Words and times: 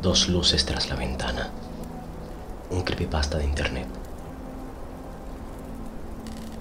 Dos 0.00 0.28
luces 0.28 0.64
tras 0.64 0.88
la 0.88 0.94
ventana. 0.94 1.50
Un 2.70 2.82
creepypasta 2.82 3.36
de 3.36 3.44
internet. 3.44 3.88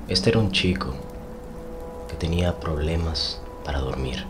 Este 0.08 0.32
era 0.32 0.40
un 0.40 0.52
chico 0.52 0.96
que 2.10 2.16
tenía 2.16 2.60
problemas 2.60 3.40
para 3.64 3.80
dormir. 3.80 4.26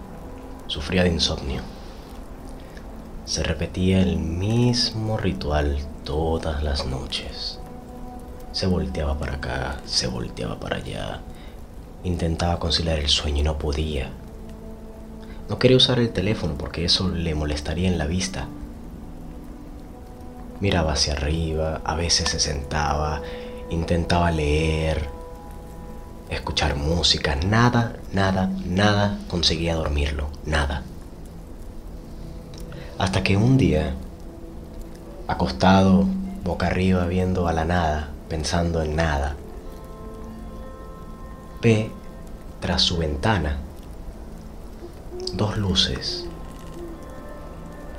Sufría 0.68 1.04
de 1.04 1.10
insomnio. 1.10 1.62
Se 3.24 3.44
repetía 3.44 4.02
el 4.02 4.18
mismo 4.18 5.16
ritual 5.16 5.78
todas 6.04 6.62
las 6.62 6.86
noches. 6.86 7.60
Se 8.52 8.68
volteaba 8.68 9.18
para 9.18 9.36
acá, 9.36 9.78
se 9.86 10.08
volteaba 10.08 10.60
para 10.60 10.78
allá. 10.78 11.22
Intentaba 12.04 12.60
conciliar 12.60 13.00
el 13.00 13.08
sueño 13.08 13.40
y 13.40 13.44
no 13.44 13.58
podía. 13.58 14.12
No 15.48 15.60
quería 15.60 15.78
usar 15.78 15.98
el 16.00 16.12
teléfono 16.12 16.56
porque 16.58 16.84
eso 16.84 17.08
le 17.08 17.36
molestaría 17.36 17.88
en 17.88 17.98
la 17.98 18.06
vista 18.06 18.50
Miraba 20.60 20.94
hacia 20.94 21.14
arriba, 21.14 21.82
a 21.84 21.96
veces 21.96 22.30
se 22.30 22.40
sentaba, 22.40 23.22
intentaba 23.70 24.32
leer, 24.32 25.08
escuchar 26.30 26.76
música, 26.76 27.36
nada, 27.36 27.96
nada, 28.12 28.50
nada 28.66 29.20
conseguía 29.30 29.76
dormirlo, 29.76 30.30
nada. 30.46 30.84
Hasta 32.98 33.22
que 33.22 33.38
un 33.38 33.58
día, 33.58 33.94
acostado, 35.28 36.06
boca 36.44 36.68
arriba, 36.68 37.06
viendo 37.06 37.48
a 37.48 37.54
la 37.54 37.66
nada, 37.66 38.10
pensando 38.28 38.82
en 38.82 38.96
nada, 38.96 39.36
ve 41.62 41.92
tras 42.60 42.82
su 42.82 42.98
ventana 42.98 43.58
dos 45.34 45.58
luces, 45.58 46.26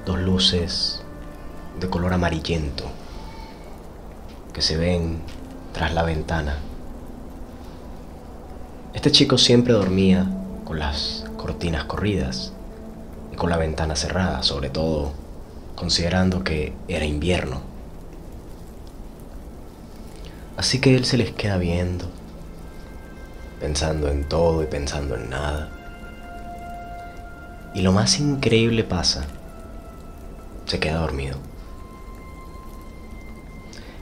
dos 0.04 0.18
luces 0.18 1.04
de 1.80 1.88
color 1.88 2.12
amarillento 2.12 2.84
que 4.52 4.62
se 4.62 4.76
ven 4.76 5.20
tras 5.72 5.94
la 5.94 6.02
ventana. 6.02 6.58
Este 8.94 9.12
chico 9.12 9.38
siempre 9.38 9.72
dormía 9.72 10.26
con 10.64 10.78
las 10.78 11.24
cortinas 11.36 11.84
corridas 11.84 12.52
y 13.32 13.36
con 13.36 13.50
la 13.50 13.56
ventana 13.56 13.94
cerrada, 13.94 14.42
sobre 14.42 14.70
todo 14.70 15.12
considerando 15.76 16.42
que 16.42 16.72
era 16.88 17.04
invierno. 17.04 17.60
Así 20.56 20.80
que 20.80 20.96
él 20.96 21.04
se 21.04 21.16
les 21.16 21.30
queda 21.30 21.56
viendo, 21.56 22.06
pensando 23.60 24.08
en 24.08 24.24
todo 24.24 24.64
y 24.64 24.66
pensando 24.66 25.14
en 25.14 25.30
nada. 25.30 25.70
Y 27.74 27.82
lo 27.82 27.92
más 27.92 28.18
increíble 28.18 28.82
pasa, 28.82 29.24
se 30.66 30.80
queda 30.80 30.98
dormido. 30.98 31.47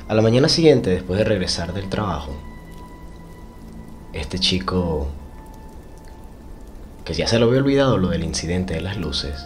A 0.08 0.14
la 0.14 0.22
mañana 0.22 0.48
siguiente, 0.48 0.90
después 0.90 1.18
de 1.18 1.24
regresar 1.24 1.72
del 1.72 1.88
trabajo, 1.88 2.30
este 4.12 4.38
chico, 4.38 5.08
que 7.04 7.12
ya 7.12 7.26
se 7.26 7.40
lo 7.40 7.46
había 7.46 7.58
olvidado 7.58 7.98
lo 7.98 8.10
del 8.10 8.22
incidente 8.22 8.74
de 8.74 8.82
las 8.82 8.98
luces, 8.98 9.44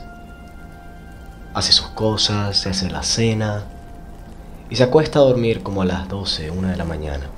hace 1.55 1.73
sus 1.73 1.87
cosas, 1.89 2.59
se 2.59 2.69
hace 2.69 2.91
la 2.91 3.03
cena 3.03 3.65
y 4.69 4.77
se 4.77 4.83
acuesta 4.83 5.19
a 5.19 5.23
dormir 5.23 5.63
como 5.63 5.81
a 5.81 5.87
las 5.87 6.11
12, 6.11 6.51
1 6.51 6.69
de 6.69 6.77
la 6.77 6.85
mañana. 6.85 7.31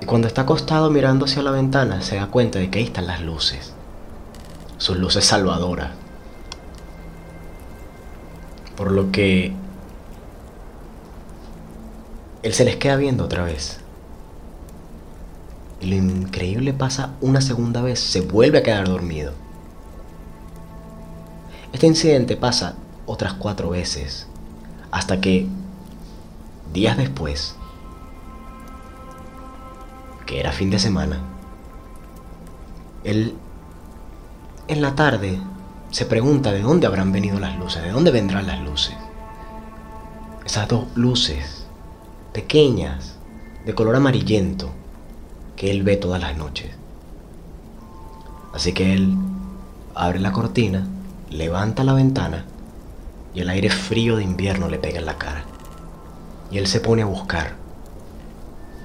Y 0.00 0.06
cuando 0.06 0.28
está 0.28 0.42
acostado 0.42 0.88
mirando 0.88 1.26
hacia 1.26 1.42
la 1.42 1.50
ventana, 1.50 2.00
se 2.00 2.16
da 2.16 2.28
cuenta 2.28 2.60
de 2.60 2.70
que 2.70 2.78
ahí 2.78 2.86
están 2.86 3.06
las 3.06 3.20
luces, 3.20 3.74
sus 4.78 4.96
luces 4.96 5.26
salvadoras. 5.26 5.90
Por 8.74 8.90
lo 8.90 9.12
que 9.12 9.54
él 12.42 12.54
se 12.54 12.64
les 12.64 12.76
queda 12.76 12.96
viendo 12.96 13.24
otra 13.24 13.44
vez. 13.44 13.78
Y 15.80 15.86
lo 15.86 15.96
increíble 15.96 16.72
pasa 16.72 17.14
una 17.20 17.40
segunda 17.40 17.82
vez, 17.82 18.00
se 18.00 18.20
vuelve 18.20 18.58
a 18.58 18.62
quedar 18.62 18.88
dormido. 18.88 19.32
Este 21.72 21.86
incidente 21.86 22.36
pasa 22.36 22.74
otras 23.06 23.34
cuatro 23.34 23.70
veces, 23.70 24.26
hasta 24.90 25.20
que 25.20 25.48
días 26.72 26.96
después, 26.96 27.56
que 30.26 30.38
era 30.40 30.52
fin 30.52 30.70
de 30.70 30.78
semana, 30.78 31.20
él 33.04 33.34
en 34.68 34.82
la 34.82 34.94
tarde 34.94 35.40
se 35.90 36.06
pregunta 36.06 36.52
de 36.52 36.62
dónde 36.62 36.86
habrán 36.86 37.12
venido 37.12 37.40
las 37.40 37.58
luces, 37.58 37.82
de 37.82 37.90
dónde 37.90 38.10
vendrán 38.10 38.46
las 38.46 38.60
luces. 38.60 38.94
Esas 40.44 40.68
dos 40.68 40.86
luces 40.94 41.61
pequeñas, 42.32 43.16
de 43.64 43.74
color 43.74 43.96
amarillento, 43.96 44.70
que 45.56 45.70
él 45.70 45.82
ve 45.82 45.96
todas 45.96 46.20
las 46.20 46.36
noches. 46.36 46.70
Así 48.52 48.72
que 48.72 48.92
él 48.92 49.14
abre 49.94 50.20
la 50.20 50.32
cortina, 50.32 50.86
levanta 51.30 51.84
la 51.84 51.94
ventana 51.94 52.44
y 53.34 53.40
el 53.40 53.48
aire 53.48 53.70
frío 53.70 54.16
de 54.16 54.24
invierno 54.24 54.68
le 54.68 54.78
pega 54.78 54.98
en 54.98 55.06
la 55.06 55.18
cara. 55.18 55.44
Y 56.50 56.58
él 56.58 56.66
se 56.66 56.80
pone 56.80 57.02
a 57.02 57.06
buscar. 57.06 57.54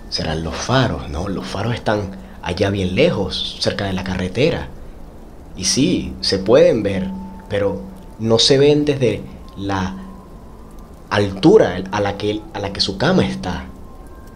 Serán 0.09 0.43
los 0.43 0.55
faros, 0.55 1.09
¿no? 1.09 1.27
Los 1.27 1.45
faros 1.45 1.73
están 1.73 2.11
allá 2.41 2.69
bien 2.69 2.95
lejos, 2.95 3.57
cerca 3.59 3.85
de 3.85 3.93
la 3.93 4.05
carretera. 4.05 4.69
Y 5.57 5.65
sí, 5.65 6.13
se 6.21 6.39
pueden 6.39 6.81
ver, 6.81 7.09
pero 7.49 7.81
no 8.19 8.39
se 8.39 8.57
ven 8.57 8.85
desde 8.85 9.21
la 9.57 9.95
altura 11.09 11.83
a 11.91 12.01
la 12.01 12.17
que, 12.17 12.41
a 12.53 12.59
la 12.59 12.73
que 12.73 12.81
su 12.81 12.97
cama 12.97 13.25
está. 13.25 13.65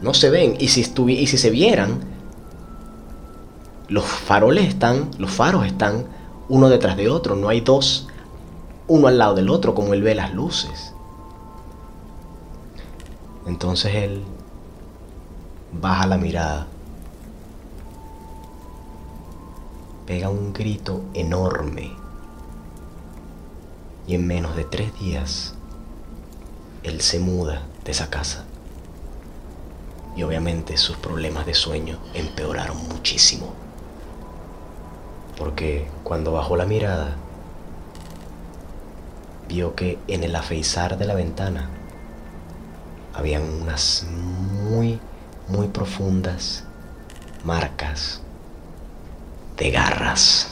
No 0.02 0.14
se 0.14 0.30
ven. 0.30 0.56
Y 0.60 0.70
si, 0.70 0.82
y 0.82 1.28
si 1.28 1.38
se 1.38 1.50
vieran, 1.50 2.00
los 3.88 4.06
faroles 4.06 4.68
están, 4.68 5.12
los 5.18 5.32
faros 5.32 5.66
están 5.66 6.06
uno 6.50 6.70
detrás 6.70 6.98
de 6.98 7.10
otro. 7.10 7.36
No 7.36 7.50
hay 7.50 7.62
dos, 7.62 8.08
uno 8.88 9.08
al 9.08 9.18
lado 9.18 9.36
del 9.36 9.50
otro, 9.50 9.76
como 9.76 9.94
él 9.94 10.02
ve 10.02 10.16
las 10.16 10.34
luces. 10.34 10.94
Entonces 13.46 13.94
él 13.96 14.24
baja 15.74 16.06
la 16.06 16.18
mirada, 16.18 16.68
pega 20.06 20.30
un 20.30 20.54
grito 20.54 21.02
enorme 21.14 21.92
y 24.08 24.16
en 24.16 24.28
menos 24.28 24.56
de 24.56 24.66
tres 24.66 24.98
días 25.00 25.56
él 26.84 27.02
se 27.02 27.20
muda 27.20 27.64
de 27.84 27.92
esa 27.92 28.10
casa. 28.10 28.46
Y 30.16 30.24
obviamente 30.24 30.78
sus 30.78 30.98
problemas 30.98 31.46
de 31.46 31.54
sueño 31.54 32.00
empeoraron 32.14 32.78
muchísimo. 32.90 33.54
Porque 35.38 35.88
cuando 36.04 36.32
bajó 36.32 36.56
la 36.56 36.66
mirada, 36.66 37.16
vio 39.48 39.76
que 39.76 40.00
en 40.08 40.24
el 40.24 40.36
afeizar 40.36 40.98
de 40.98 41.06
la 41.06 41.14
ventana 41.14 41.70
habían 43.14 43.44
unas 43.44 44.06
muy, 44.70 45.00
muy 45.48 45.68
profundas 45.68 46.64
marcas 47.44 48.22
de 49.58 49.72
garras. 49.72 50.51